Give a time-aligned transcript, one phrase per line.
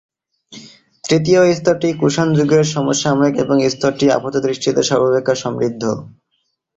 [1.03, 5.83] তৃতীয় স্তরটি কুষাণ যুগের সমসাময়িক এবং স্তরটি আপাতদৃষ্টিতে সর্বাপেক্ষা সমৃদ্ধ।